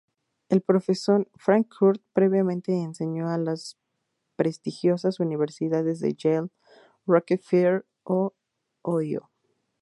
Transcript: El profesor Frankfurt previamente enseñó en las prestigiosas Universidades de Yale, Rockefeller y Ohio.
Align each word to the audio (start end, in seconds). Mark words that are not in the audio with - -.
El 0.49 0.61
profesor 0.61 1.29
Frankfurt 1.37 2.01
previamente 2.13 2.75
enseñó 2.75 3.31
en 3.31 3.45
las 3.45 3.77
prestigiosas 4.35 5.19
Universidades 5.19 5.99
de 5.99 6.15
Yale, 6.15 6.47
Rockefeller 7.05 7.85
y 8.09 8.13
Ohio. 8.81 9.29